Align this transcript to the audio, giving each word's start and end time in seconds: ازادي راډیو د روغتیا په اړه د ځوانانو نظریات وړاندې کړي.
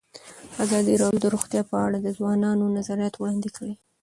ازادي 0.63 0.93
راډیو 1.01 1.23
د 1.23 1.25
روغتیا 1.33 1.61
په 1.71 1.75
اړه 1.85 1.97
د 2.01 2.07
ځوانانو 2.17 2.73
نظریات 2.77 3.13
وړاندې 3.17 3.49
کړي. 3.55 3.73